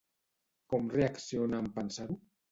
Com 0.71 0.87
reacciona 0.93 1.59
en 1.65 1.69
pensar-ho? 1.75 2.17